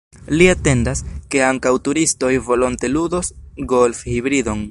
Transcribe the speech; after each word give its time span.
Li 0.37 0.45
atendas, 0.53 1.03
ke 1.35 1.43
ankaŭ 1.49 1.73
turistoj 1.89 2.33
volonte 2.49 2.93
ludos 2.97 3.31
golfhibridon. 3.75 4.59